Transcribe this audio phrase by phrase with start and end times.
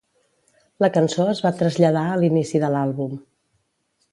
[0.85, 3.13] La cançó es va traslladar a l'inici de l'àlbum.